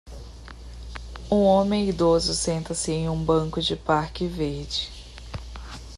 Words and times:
Um 1.29 1.43
homem 1.43 1.87
idoso 1.87 2.33
senta-se 2.33 2.91
em 2.91 3.07
um 3.07 3.23
banco 3.23 3.61
de 3.61 3.75
parque 3.75 4.25
verde. 4.25 4.89